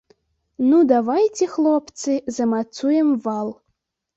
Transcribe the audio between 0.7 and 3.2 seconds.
давайце, хлопцы, замацуем